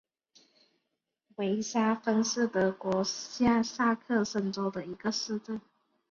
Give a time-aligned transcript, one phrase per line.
[1.35, 5.61] 维沙芬是德国下萨克森州的一个市镇。